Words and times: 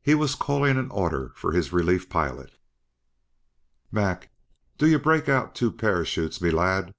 He 0.00 0.14
was 0.14 0.34
calling 0.34 0.78
an 0.78 0.90
order 0.90 1.34
to 1.42 1.48
his 1.50 1.70
relief 1.70 2.08
pilot. 2.08 2.52
"Mac 3.92 4.30
do 4.78 4.86
ye 4.88 4.96
break 4.96 5.28
out 5.28 5.54
two 5.54 5.70
parachutes, 5.70 6.40
me 6.40 6.50
lad! 6.50 6.94